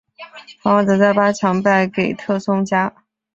[0.63, 2.91] 法网则在八强败给特松加。